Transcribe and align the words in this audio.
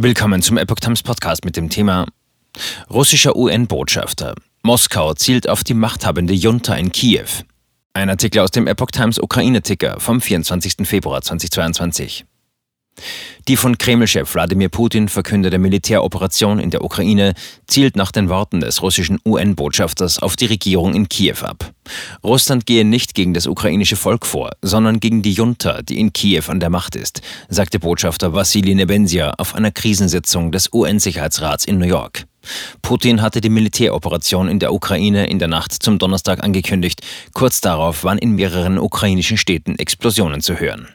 Willkommen 0.00 0.42
zum 0.42 0.58
Epoch 0.58 0.76
Times 0.76 1.02
Podcast 1.02 1.44
mit 1.44 1.56
dem 1.56 1.70
Thema 1.70 2.06
Russischer 2.88 3.34
UN-Botschafter. 3.34 4.36
Moskau 4.62 5.12
zielt 5.14 5.48
auf 5.48 5.64
die 5.64 5.74
machthabende 5.74 6.34
Junta 6.34 6.76
in 6.76 6.92
Kiew. 6.92 7.26
Ein 7.94 8.08
Artikel 8.08 8.38
aus 8.38 8.52
dem 8.52 8.68
Epoch 8.68 8.92
Times 8.92 9.18
Ukraine-Ticker 9.18 9.98
vom 9.98 10.20
24. 10.20 10.86
Februar 10.86 11.20
2022. 11.22 12.24
Die 13.48 13.56
von 13.56 13.76
Kreml-Chef 13.76 14.32
Wladimir 14.32 14.68
Putin 14.68 15.08
verkündete 15.08 15.58
Militäroperation 15.58 16.60
in 16.60 16.70
der 16.70 16.84
Ukraine 16.84 17.34
zielt 17.66 17.96
nach 17.96 18.12
den 18.12 18.28
Worten 18.28 18.60
des 18.60 18.82
russischen 18.82 19.18
UN-Botschafters 19.26 20.20
auf 20.20 20.36
die 20.36 20.46
Regierung 20.46 20.94
in 20.94 21.08
Kiew 21.08 21.42
ab. 21.42 21.72
Russland 22.24 22.66
gehe 22.66 22.84
nicht 22.84 23.14
gegen 23.14 23.34
das 23.34 23.46
ukrainische 23.46 23.96
Volk 23.96 24.26
vor, 24.26 24.52
sondern 24.62 25.00
gegen 25.00 25.22
die 25.22 25.32
Junta, 25.32 25.82
die 25.82 25.98
in 25.98 26.12
Kiew 26.12 26.44
an 26.48 26.60
der 26.60 26.70
Macht 26.70 26.96
ist, 26.96 27.20
sagte 27.48 27.78
Botschafter 27.78 28.32
Vassili 28.32 28.74
Nebenzia 28.74 29.34
auf 29.38 29.54
einer 29.54 29.70
Krisensitzung 29.70 30.52
des 30.52 30.72
UN-Sicherheitsrats 30.72 31.64
in 31.64 31.78
New 31.78 31.86
York. 31.86 32.24
Putin 32.82 33.22
hatte 33.22 33.40
die 33.40 33.50
Militäroperation 33.50 34.48
in 34.48 34.58
der 34.58 34.72
Ukraine 34.72 35.28
in 35.28 35.38
der 35.38 35.48
Nacht 35.48 35.72
zum 35.72 35.98
Donnerstag 35.98 36.42
angekündigt. 36.42 37.02
Kurz 37.34 37.60
darauf 37.60 38.04
waren 38.04 38.18
in 38.18 38.32
mehreren 38.32 38.78
ukrainischen 38.78 39.36
Städten 39.36 39.78
Explosionen 39.78 40.40
zu 40.40 40.58
hören. 40.58 40.88